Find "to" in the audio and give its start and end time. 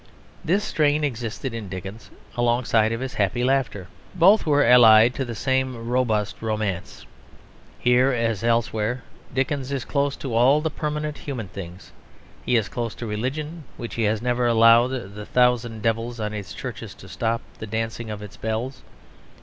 5.13-5.23, 10.15-10.33, 12.95-13.05, 16.95-17.07